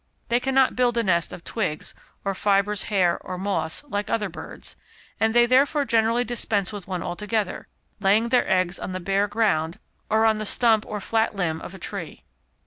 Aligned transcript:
They 0.29 0.39
cannot 0.39 0.75
build 0.75 0.97
a 0.97 1.03
nest 1.03 1.31
of 1.31 1.43
twigs 1.43 1.93
or 2.25 2.33
fibres, 2.33 2.85
hair 2.85 3.19
or 3.19 3.37
moss, 3.37 3.83
like 3.83 4.09
other 4.09 4.29
birds, 4.29 4.75
and 5.19 5.31
they 5.31 5.45
therefore 5.45 5.85
generally 5.85 6.23
dispense 6.23 6.73
with 6.73 6.87
one 6.87 7.03
altogether, 7.03 7.67
laying 7.99 8.29
their 8.29 8.49
eggs 8.49 8.79
on 8.79 8.93
the 8.93 8.99
bare 8.99 9.27
ground, 9.27 9.77
or 10.09 10.25
on 10.25 10.39
the 10.39 10.43
stump 10.47 10.87
or 10.87 11.01
flat 11.01 11.35
limb 11.35 11.61
of 11.61 11.75
a 11.75 11.77
tree. 11.77 12.23